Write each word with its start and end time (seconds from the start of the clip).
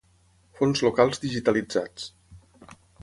Fons 0.61 0.81
locals 0.87 1.21
digitalitzats. 1.25 2.09